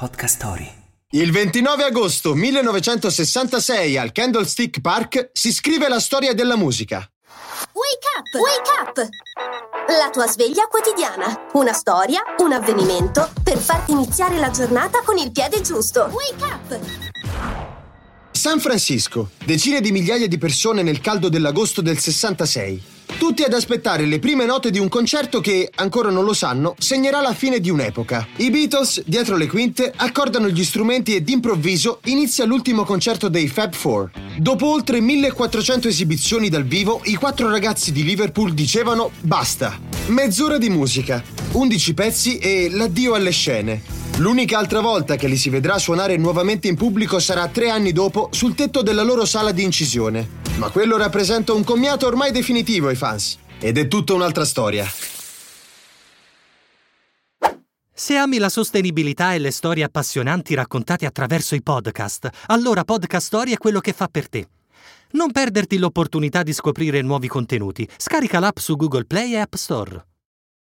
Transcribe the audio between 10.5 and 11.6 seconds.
quotidiana.